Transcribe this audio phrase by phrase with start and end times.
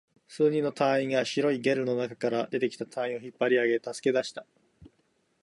[0.27, 4.47] 数人の隊員が白いゲルの中から出てきた隊員を引っ張り上げ、助け出した